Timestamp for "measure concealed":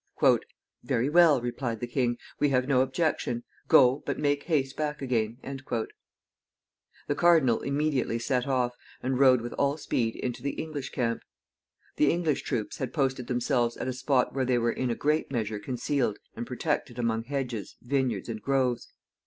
15.29-16.17